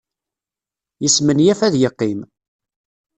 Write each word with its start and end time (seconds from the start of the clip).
Yesmenyaf 1.03 1.59
ad 1.67 1.73
yeqqim. 1.81 2.19